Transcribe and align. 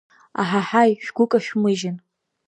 Аҳаҳаи 0.41 0.91
шәгәы 1.03 1.25
кашәмыжьын. 1.31 1.97